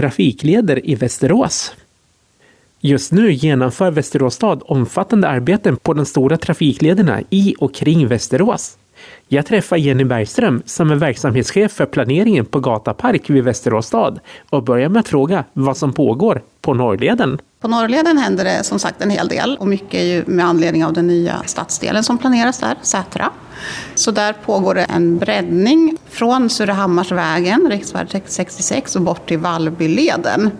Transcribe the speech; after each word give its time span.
trafikleder 0.00 0.90
i 0.90 0.94
Västerås. 0.94 1.74
Just 2.80 3.12
nu 3.12 3.32
genomför 3.32 3.90
Västerås 3.90 4.34
stad 4.34 4.62
omfattande 4.64 5.28
arbeten 5.28 5.76
på 5.76 5.94
de 5.94 6.06
stora 6.06 6.36
trafiklederna 6.36 7.20
i 7.30 7.54
och 7.58 7.74
kring 7.74 8.08
Västerås. 8.08 8.76
Jag 9.28 9.46
träffar 9.46 9.76
Jenny 9.76 10.04
Bergström 10.04 10.62
som 10.66 10.90
är 10.90 10.94
verksamhetschef 10.94 11.72
för 11.72 11.86
planeringen 11.86 12.44
på 12.44 12.60
Gata 12.60 12.94
Park 12.94 13.30
vid 13.30 13.44
Västerås 13.44 13.86
stad 13.86 14.20
och 14.50 14.64
börjar 14.64 14.88
med 14.88 15.00
att 15.00 15.08
fråga 15.08 15.44
vad 15.52 15.76
som 15.76 15.92
pågår 15.92 16.42
på 16.60 16.74
Norrleden. 16.74 17.38
På 17.60 17.68
Norrleden 17.68 18.18
händer 18.18 18.44
det 18.44 18.64
som 18.64 18.78
sagt 18.78 19.02
en 19.02 19.10
hel 19.10 19.28
del 19.28 19.56
och 19.60 19.66
mycket 19.66 19.94
är 19.94 20.04
ju 20.04 20.24
med 20.26 20.46
anledning 20.46 20.84
av 20.84 20.92
den 20.92 21.06
nya 21.06 21.42
stadsdelen 21.46 22.04
som 22.04 22.18
planeras 22.18 22.58
där, 22.58 22.74
Sätra. 22.82 23.30
Så 23.94 24.10
där 24.10 24.32
pågår 24.32 24.74
det 24.74 24.84
en 24.84 25.18
breddning 25.18 25.96
från 26.08 26.50
Surahammarsvägen, 26.50 27.70
riksväg 27.70 28.06
66 28.26 28.96
och 28.96 29.02
bort 29.02 29.28
till 29.28 29.38
Vallbyleden. 29.38 30.50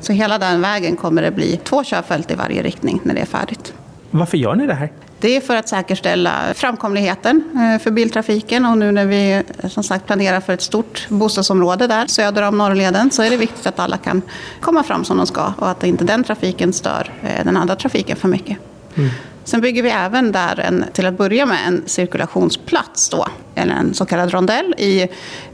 Så 0.00 0.12
hela 0.12 0.38
den 0.38 0.60
vägen 0.60 0.96
kommer 0.96 1.22
det 1.22 1.30
bli 1.30 1.60
två 1.64 1.84
körfält 1.84 2.30
i 2.30 2.34
varje 2.34 2.62
riktning 2.62 3.00
när 3.02 3.14
det 3.14 3.20
är 3.20 3.26
färdigt. 3.26 3.72
Varför 4.16 4.36
gör 4.36 4.54
ni 4.54 4.66
det 4.66 4.74
här? 4.74 4.92
Det 5.18 5.36
är 5.36 5.40
för 5.40 5.56
att 5.56 5.68
säkerställa 5.68 6.32
framkomligheten 6.54 7.44
eh, 7.54 7.82
för 7.82 7.90
biltrafiken 7.90 8.66
och 8.66 8.78
nu 8.78 8.92
när 8.92 9.06
vi 9.06 9.42
som 9.68 9.82
sagt 9.82 10.06
planerar 10.06 10.40
för 10.40 10.52
ett 10.52 10.62
stort 10.62 11.06
bostadsområde 11.08 11.86
där 11.86 12.06
söder 12.06 12.42
om 12.42 12.58
Norrleden 12.58 13.10
så 13.10 13.22
är 13.22 13.30
det 13.30 13.36
viktigt 13.36 13.66
att 13.66 13.78
alla 13.78 13.96
kan 13.96 14.22
komma 14.60 14.82
fram 14.82 15.04
som 15.04 15.16
de 15.16 15.26
ska 15.26 15.52
och 15.58 15.70
att 15.70 15.84
inte 15.84 16.04
den 16.04 16.24
trafiken 16.24 16.72
stör 16.72 17.12
eh, 17.22 17.44
den 17.44 17.56
andra 17.56 17.76
trafiken 17.76 18.16
för 18.16 18.28
mycket. 18.28 18.58
Mm. 18.94 19.10
Sen 19.44 19.60
bygger 19.60 19.82
vi 19.82 19.90
även 19.90 20.32
där 20.32 20.60
en, 20.60 20.84
till 20.92 21.06
att 21.06 21.18
börja 21.18 21.46
med 21.46 21.58
en 21.66 21.82
cirkulationsplats 21.86 23.08
då, 23.08 23.26
eller 23.54 23.74
en 23.74 23.94
så 23.94 24.04
kallad 24.04 24.30
rondell 24.30 24.74
i 24.78 25.08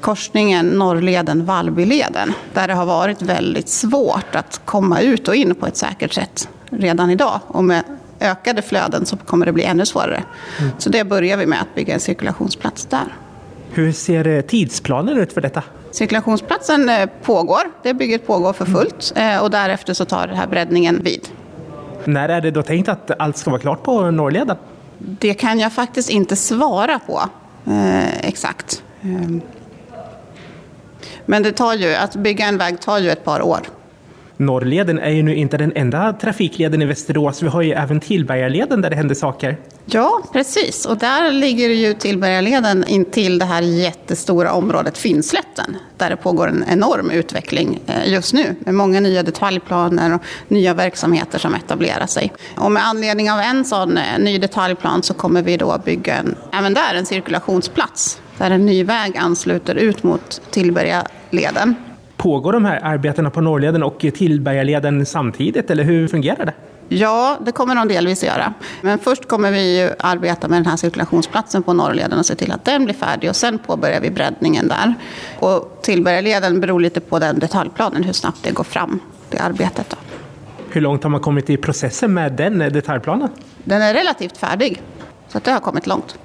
korsningen 0.00 0.70
Norrleden-Vallbyleden. 0.70 2.32
Där 2.52 2.68
det 2.68 2.74
har 2.74 2.86
varit 2.86 3.22
väldigt 3.22 3.68
svårt 3.68 4.34
att 4.34 4.60
komma 4.64 5.00
ut 5.00 5.28
och 5.28 5.34
in 5.34 5.54
på 5.54 5.66
ett 5.66 5.76
säkert 5.76 6.12
sätt 6.12 6.48
redan 6.70 7.10
idag. 7.10 7.40
Och 7.46 7.64
med 7.64 7.84
ökade 8.24 8.62
flöden 8.62 9.06
så 9.06 9.16
kommer 9.16 9.46
det 9.46 9.52
bli 9.52 9.64
ännu 9.64 9.86
svårare. 9.86 10.22
Mm. 10.60 10.72
Så 10.78 10.90
det 10.90 11.04
börjar 11.04 11.36
vi 11.36 11.46
med 11.46 11.60
att 11.60 11.74
bygga 11.74 11.94
en 11.94 12.00
cirkulationsplats 12.00 12.86
där. 12.86 13.16
Hur 13.72 13.92
ser 13.92 14.26
eh, 14.26 14.40
tidsplanen 14.40 15.18
ut 15.18 15.32
för 15.32 15.40
detta? 15.40 15.62
Cirkulationsplatsen 15.90 16.88
eh, 16.88 17.08
pågår, 17.22 17.62
det 17.82 17.94
bygget 17.94 18.26
pågår 18.26 18.52
för 18.52 18.64
fullt 18.64 19.12
mm. 19.16 19.42
och 19.42 19.50
därefter 19.50 19.94
så 19.94 20.04
tar 20.04 20.26
den 20.26 20.36
här 20.36 20.46
breddningen 20.46 21.02
vid. 21.02 21.28
När 22.04 22.28
är 22.28 22.40
det 22.40 22.50
då 22.50 22.62
tänkt 22.62 22.88
att 22.88 23.10
allt 23.18 23.36
ska 23.36 23.50
vara 23.50 23.60
klart 23.60 23.82
på 23.82 24.10
Norrleden? 24.10 24.56
Det 24.98 25.34
kan 25.34 25.58
jag 25.58 25.72
faktiskt 25.72 26.10
inte 26.10 26.36
svara 26.36 26.98
på 26.98 27.22
eh, 27.66 28.26
exakt. 28.28 28.82
Eh. 29.02 29.08
Men 31.26 31.42
det 31.42 31.52
tar 31.52 31.74
ju, 31.74 31.94
att 31.94 32.16
bygga 32.16 32.46
en 32.46 32.58
väg 32.58 32.80
tar 32.80 32.98
ju 32.98 33.10
ett 33.10 33.24
par 33.24 33.42
år. 33.42 33.60
Norrleden 34.36 34.98
är 34.98 35.10
ju 35.10 35.22
nu 35.22 35.34
inte 35.34 35.56
den 35.56 35.72
enda 35.74 36.12
trafikleden 36.12 36.82
i 36.82 36.84
Västerås. 36.84 37.42
Vi 37.42 37.48
har 37.48 37.62
ju 37.62 37.72
även 37.72 38.00
Tillbergaleden 38.00 38.80
där 38.80 38.90
det 38.90 38.96
händer 38.96 39.14
saker. 39.14 39.56
Ja, 39.86 40.22
precis. 40.32 40.86
Och 40.86 40.98
där 40.98 41.30
ligger 41.30 41.68
ju 41.68 41.94
Tillbergaleden 41.94 42.84
in 42.86 43.04
till 43.04 43.38
det 43.38 43.44
här 43.44 43.62
jättestora 43.62 44.52
området 44.52 44.98
Finnslätten. 44.98 45.76
Där 45.96 46.10
det 46.10 46.16
pågår 46.16 46.48
en 46.48 46.64
enorm 46.68 47.10
utveckling 47.10 47.80
eh, 47.86 48.12
just 48.12 48.34
nu. 48.34 48.56
Med 48.58 48.74
många 48.74 49.00
nya 49.00 49.22
detaljplaner 49.22 50.14
och 50.14 50.22
nya 50.48 50.74
verksamheter 50.74 51.38
som 51.38 51.54
etablerar 51.54 52.06
sig. 52.06 52.32
Och 52.56 52.72
med 52.72 52.86
anledning 52.86 53.30
av 53.30 53.40
en 53.40 53.64
sån 53.64 53.98
eh, 53.98 54.18
ny 54.18 54.38
detaljplan 54.38 55.02
så 55.02 55.14
kommer 55.14 55.42
vi 55.42 55.56
då 55.56 55.78
bygga 55.84 56.16
en, 56.16 56.34
även 56.52 56.74
där 56.74 56.94
en 56.94 57.06
cirkulationsplats. 57.06 58.20
Där 58.38 58.50
en 58.50 58.66
ny 58.66 58.84
väg 58.84 59.16
ansluter 59.16 59.74
ut 59.74 60.02
mot 60.02 60.40
Tillbergaleden. 60.50 61.74
Pågår 62.16 62.52
de 62.52 62.64
här 62.64 62.80
arbetena 62.82 63.30
på 63.30 63.40
Norrleden 63.40 63.82
och 63.82 63.98
Tillbergaleden 64.14 65.06
samtidigt 65.06 65.70
eller 65.70 65.84
hur 65.84 66.08
fungerar 66.08 66.44
det? 66.44 66.52
Ja, 66.88 67.38
det 67.40 67.52
kommer 67.52 67.74
de 67.74 67.88
delvis 67.88 68.24
göra. 68.24 68.54
Men 68.80 68.98
först 68.98 69.28
kommer 69.28 69.50
vi 69.50 69.80
ju 69.80 69.90
arbeta 69.98 70.48
med 70.48 70.58
den 70.58 70.66
här 70.66 70.76
cirkulationsplatsen 70.76 71.62
på 71.62 71.72
Norrleden 71.72 72.18
och 72.18 72.26
se 72.26 72.34
till 72.34 72.52
att 72.52 72.64
den 72.64 72.84
blir 72.84 72.94
färdig 72.94 73.30
och 73.30 73.36
sen 73.36 73.58
påbörjar 73.58 74.00
vi 74.00 74.10
breddningen 74.10 74.68
där. 74.68 74.94
Och 75.38 75.78
Tillbergaleden 75.82 76.60
beror 76.60 76.80
lite 76.80 77.00
på 77.00 77.18
den 77.18 77.38
detaljplanen, 77.38 78.04
hur 78.04 78.12
snabbt 78.12 78.38
det 78.42 78.50
går 78.50 78.64
fram, 78.64 79.00
det 79.30 79.38
arbetet. 79.38 79.90
Då. 79.90 79.96
Hur 80.70 80.80
långt 80.80 81.02
har 81.02 81.10
man 81.10 81.20
kommit 81.20 81.50
i 81.50 81.56
processen 81.56 82.14
med 82.14 82.32
den 82.32 82.58
detaljplanen? 82.58 83.28
Den 83.64 83.82
är 83.82 83.94
relativt 83.94 84.36
färdig, 84.36 84.82
så 85.28 85.38
det 85.44 85.50
har 85.50 85.60
kommit 85.60 85.86
långt. 85.86 86.18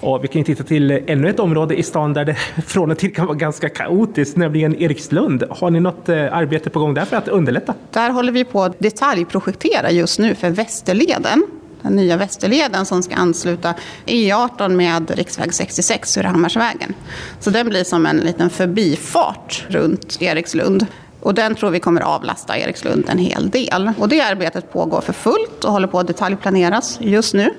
Och 0.00 0.24
vi 0.24 0.28
kan 0.28 0.44
titta 0.44 0.64
till 0.64 0.90
eh, 0.90 0.98
ännu 1.06 1.30
ett 1.30 1.40
område 1.40 1.78
i 1.78 1.82
stan 1.82 2.12
där 2.12 2.24
det 2.24 2.34
från 2.66 2.90
och 2.90 2.98
till 2.98 3.14
kan 3.14 3.26
vara 3.26 3.36
ganska 3.36 3.68
kaotiskt, 3.68 4.36
nämligen 4.36 4.82
Erikslund. 4.82 5.44
Har 5.50 5.70
ni 5.70 5.80
något 5.80 6.08
eh, 6.08 6.36
arbete 6.36 6.70
på 6.70 6.78
gång 6.78 6.94
där 6.94 7.04
för 7.04 7.16
att 7.16 7.28
underlätta? 7.28 7.74
Där 7.90 8.10
håller 8.10 8.32
vi 8.32 8.44
på 8.44 8.62
att 8.62 8.78
detaljprojektera 8.78 9.90
just 9.90 10.18
nu 10.18 10.34
för 10.34 10.50
Västerleden. 10.50 11.46
Den 11.82 11.96
nya 11.96 12.16
Västerleden 12.16 12.86
som 12.86 13.02
ska 13.02 13.14
ansluta 13.14 13.74
E18 14.06 14.68
med 14.68 15.10
riksväg 15.10 15.54
66, 15.54 16.10
Surahammarsvägen. 16.12 16.94
Så 17.40 17.50
den 17.50 17.68
blir 17.68 17.84
som 17.84 18.06
en 18.06 18.16
liten 18.16 18.50
förbifart 18.50 19.66
runt 19.68 20.22
Erikslund. 20.22 20.86
Och 21.20 21.34
den 21.34 21.54
tror 21.54 21.70
vi 21.70 21.80
kommer 21.80 22.00
avlasta 22.00 22.58
Erikslund 22.58 23.04
en 23.08 23.18
hel 23.18 23.50
del. 23.50 23.92
Och 23.98 24.08
det 24.08 24.20
arbetet 24.20 24.72
pågår 24.72 25.00
för 25.00 25.12
fullt 25.12 25.64
och 25.64 25.72
håller 25.72 25.86
på 25.86 25.98
att 25.98 26.06
detaljplaneras 26.06 26.98
just 27.00 27.34
nu. 27.34 27.54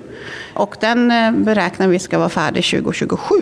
Och 0.54 0.76
den 0.80 1.10
eh, 1.10 1.32
beräknar 1.32 1.88
vi 1.88 1.98
ska 1.98 2.18
vara 2.18 2.28
färdig 2.28 2.64
2027. 2.64 3.34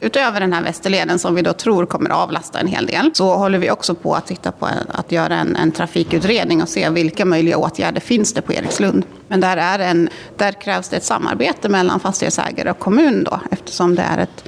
Utöver 0.00 0.40
den 0.40 0.52
här 0.52 0.62
Västerleden 0.62 1.18
som 1.18 1.34
vi 1.34 1.42
då 1.42 1.52
tror 1.52 1.86
kommer 1.86 2.10
avlasta 2.10 2.58
en 2.58 2.66
hel 2.66 2.86
del 2.86 3.10
så 3.14 3.34
håller 3.34 3.58
vi 3.58 3.70
också 3.70 3.94
på 3.94 4.14
att 4.14 4.26
titta 4.26 4.52
på 4.52 4.68
att 4.88 5.12
göra 5.12 5.36
en, 5.36 5.56
en 5.56 5.72
trafikutredning 5.72 6.62
och 6.62 6.68
se 6.68 6.90
vilka 6.90 7.24
möjliga 7.24 7.58
åtgärder 7.58 8.00
finns 8.00 8.32
det 8.32 8.42
på 8.42 8.52
Erikslund. 8.52 9.04
Men 9.28 9.40
där, 9.40 9.56
är 9.56 9.78
en, 9.78 10.08
där 10.36 10.52
krävs 10.52 10.88
det 10.88 10.96
ett 10.96 11.04
samarbete 11.04 11.68
mellan 11.68 12.00
fastighetsägare 12.00 12.70
och 12.70 12.78
kommun 12.78 13.24
då 13.24 13.40
eftersom 13.50 13.94
det 13.94 14.02
är 14.02 14.18
ett 14.18 14.44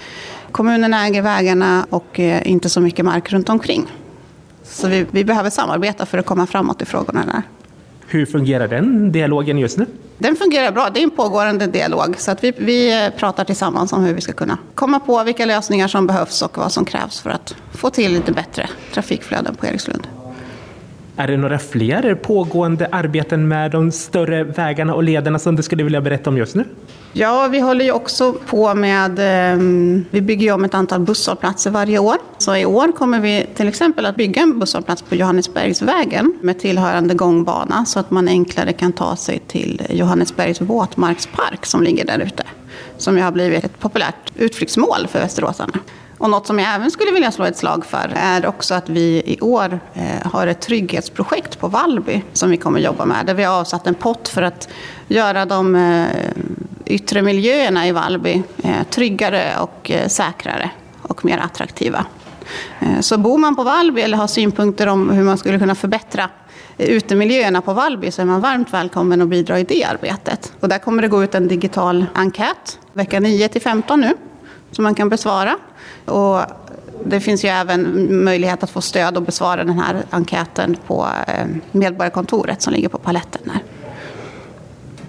Kommunen 0.52 0.94
äger 0.94 1.22
vägarna 1.22 1.86
och 1.90 2.20
eh, 2.20 2.50
inte 2.50 2.68
så 2.68 2.80
mycket 2.80 3.04
mark 3.04 3.32
runt 3.32 3.48
omkring. 3.48 3.86
Så 4.68 4.88
vi, 4.88 5.06
vi 5.10 5.24
behöver 5.24 5.50
samarbeta 5.50 6.06
för 6.06 6.18
att 6.18 6.26
komma 6.26 6.46
framåt 6.46 6.82
i 6.82 6.84
frågorna 6.84 7.24
där. 7.26 7.42
Hur 8.06 8.26
fungerar 8.26 8.68
den 8.68 9.12
dialogen 9.12 9.58
just 9.58 9.78
nu? 9.78 9.86
Den 10.18 10.36
fungerar 10.36 10.72
bra. 10.72 10.90
Det 10.94 11.00
är 11.00 11.04
en 11.04 11.10
pågående 11.10 11.66
dialog. 11.66 12.14
Så 12.18 12.30
att 12.30 12.44
vi, 12.44 12.52
vi 12.58 13.10
pratar 13.16 13.44
tillsammans 13.44 13.92
om 13.92 14.04
hur 14.04 14.14
vi 14.14 14.20
ska 14.20 14.32
kunna 14.32 14.58
komma 14.74 15.00
på 15.00 15.24
vilka 15.24 15.46
lösningar 15.46 15.88
som 15.88 16.06
behövs 16.06 16.42
och 16.42 16.58
vad 16.58 16.72
som 16.72 16.84
krävs 16.84 17.20
för 17.20 17.30
att 17.30 17.54
få 17.72 17.90
till 17.90 18.12
lite 18.12 18.32
bättre 18.32 18.68
trafikflöden 18.94 19.54
på 19.54 19.66
Erikslund. 19.66 20.06
Är 21.16 21.26
det 21.26 21.36
några 21.36 21.58
fler 21.58 22.14
pågående 22.14 22.88
arbeten 22.92 23.48
med 23.48 23.70
de 23.70 23.92
större 23.92 24.44
vägarna 24.44 24.94
och 24.94 25.02
lederna 25.02 25.38
som 25.38 25.56
du 25.56 25.62
skulle 25.62 25.84
vilja 25.84 26.00
berätta 26.00 26.30
om 26.30 26.36
just 26.36 26.54
nu? 26.54 26.64
Ja, 27.18 27.48
vi 27.48 27.60
håller 27.60 27.84
ju 27.84 27.92
också 27.92 28.32
på 28.32 28.74
med, 28.74 29.18
ehm, 29.18 30.04
vi 30.10 30.20
bygger 30.20 30.46
ju 30.46 30.52
om 30.52 30.64
ett 30.64 30.74
antal 30.74 31.00
busshållplatser 31.00 31.70
varje 31.70 31.98
år. 31.98 32.16
Så 32.38 32.56
i 32.56 32.66
år 32.66 32.92
kommer 32.92 33.20
vi 33.20 33.46
till 33.54 33.68
exempel 33.68 34.06
att 34.06 34.16
bygga 34.16 34.42
en 34.42 34.58
busshållplats 34.58 35.02
på 35.02 35.14
Johannesbergsvägen 35.14 36.38
med 36.40 36.58
tillhörande 36.58 37.14
gångbana 37.14 37.84
så 37.84 38.00
att 38.00 38.10
man 38.10 38.28
enklare 38.28 38.72
kan 38.72 38.92
ta 38.92 39.16
sig 39.16 39.38
till 39.38 39.82
Johannesbergs 39.90 40.60
våtmarkspark 40.60 41.66
som 41.66 41.82
ligger 41.82 42.04
där 42.04 42.18
ute. 42.18 42.42
Som 42.96 43.16
ju 43.16 43.22
har 43.22 43.32
blivit 43.32 43.64
ett 43.64 43.78
populärt 43.78 44.32
utflyktsmål 44.34 45.06
för 45.10 45.18
västeråsarna. 45.18 45.78
Och 46.18 46.30
något 46.30 46.46
som 46.46 46.58
jag 46.58 46.74
även 46.74 46.90
skulle 46.90 47.10
vilja 47.12 47.30
slå 47.30 47.44
ett 47.44 47.56
slag 47.56 47.86
för 47.86 48.12
är 48.14 48.46
också 48.46 48.74
att 48.74 48.88
vi 48.88 49.22
i 49.26 49.40
år 49.40 49.80
eh, 49.94 50.30
har 50.32 50.46
ett 50.46 50.60
trygghetsprojekt 50.60 51.58
på 51.58 51.68
Vallby 51.68 52.22
som 52.32 52.50
vi 52.50 52.56
kommer 52.56 52.80
jobba 52.80 53.04
med. 53.04 53.26
Där 53.26 53.34
vi 53.34 53.44
har 53.44 53.60
avsatt 53.60 53.86
en 53.86 53.94
pott 53.94 54.28
för 54.28 54.42
att 54.42 54.68
göra 55.08 55.44
de 55.44 55.74
eh, 55.74 56.06
yttre 56.86 57.22
miljöerna 57.22 57.88
i 57.88 57.92
Vallby 57.92 58.42
eh, 58.64 58.82
tryggare 58.90 59.52
och 59.60 59.90
eh, 59.90 60.08
säkrare 60.08 60.70
och 61.02 61.24
mer 61.24 61.38
attraktiva. 61.38 62.06
Eh, 62.80 63.00
så 63.00 63.18
bor 63.18 63.38
man 63.38 63.56
på 63.56 63.62
Vallby 63.62 64.00
eller 64.00 64.16
har 64.16 64.26
synpunkter 64.26 64.86
om 64.86 65.10
hur 65.10 65.24
man 65.24 65.38
skulle 65.38 65.58
kunna 65.58 65.74
förbättra 65.74 66.30
utemiljöerna 66.78 67.62
på 67.62 67.72
Vallby 67.72 68.10
så 68.10 68.22
är 68.22 68.26
man 68.26 68.40
varmt 68.40 68.72
välkommen 68.72 69.22
att 69.22 69.28
bidra 69.28 69.58
i 69.58 69.64
det 69.64 69.84
arbetet. 69.84 70.52
Och 70.60 70.68
där 70.68 70.78
kommer 70.78 71.02
det 71.02 71.08
gå 71.08 71.24
ut 71.24 71.34
en 71.34 71.48
digital 71.48 72.06
enkät 72.14 72.78
vecka 72.92 73.20
9 73.20 73.48
till 73.48 73.62
15 73.62 74.00
nu 74.00 74.14
som 74.70 74.82
man 74.82 74.94
kan 74.94 75.08
besvara. 75.08 75.56
Och 76.04 76.40
det 77.04 77.20
finns 77.20 77.44
ju 77.44 77.48
även 77.48 78.06
möjlighet 78.24 78.62
att 78.62 78.70
få 78.70 78.80
stöd 78.80 79.16
och 79.16 79.22
besvara 79.22 79.64
den 79.64 79.78
här 79.78 80.02
enkäten 80.10 80.76
på 80.86 81.08
Medborgarkontoret 81.72 82.62
som 82.62 82.72
ligger 82.72 82.88
på 82.88 82.98
paletten. 82.98 83.50
Här. 83.52 83.62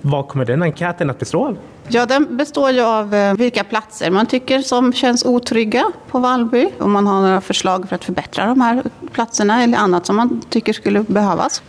Vad 0.09 0.27
kommer 0.27 0.45
den 0.45 0.63
enkäten 0.63 1.09
att 1.09 1.19
bestå 1.19 1.47
av? 1.47 1.57
Ja, 1.87 2.05
den 2.05 2.37
består 2.37 2.71
ju 2.71 2.81
av 2.81 3.15
eh, 3.15 3.33
vilka 3.33 3.63
platser 3.63 4.11
man 4.11 4.25
tycker 4.25 4.59
som 4.59 4.93
känns 4.93 5.25
otrygga 5.25 5.85
på 6.07 6.19
Vallby. 6.19 6.69
Om 6.79 6.91
man 6.91 7.07
har 7.07 7.21
några 7.21 7.41
förslag 7.41 7.89
för 7.89 7.95
att 7.95 8.03
förbättra 8.03 8.45
de 8.45 8.61
här 8.61 8.83
platserna 9.11 9.63
eller 9.63 9.77
annat 9.77 10.05
som 10.05 10.15
man 10.15 10.41
tycker 10.49 10.73
skulle 10.73 11.01
behövas. 11.03 11.61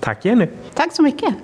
Tack 0.00 0.24
Jenny. 0.24 0.46
Tack 0.74 0.94
så 0.94 1.02
mycket. 1.02 1.34